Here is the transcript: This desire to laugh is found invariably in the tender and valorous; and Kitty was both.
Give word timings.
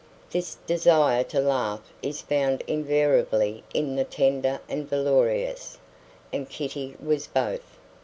This 0.31 0.55
desire 0.65 1.23
to 1.25 1.39
laugh 1.39 1.93
is 2.01 2.21
found 2.23 2.63
invariably 2.65 3.63
in 3.71 3.95
the 3.97 4.03
tender 4.03 4.59
and 4.67 4.89
valorous; 4.89 5.77
and 6.33 6.49
Kitty 6.49 6.95
was 6.99 7.27
both. 7.27 7.77